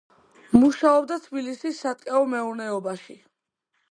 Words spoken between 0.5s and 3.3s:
მუშაობდა თბილისის სატყეო მეურნეობაში.